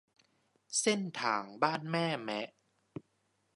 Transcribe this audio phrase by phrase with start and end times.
[0.81, 2.47] เส้นทางบ้านแม่แมะ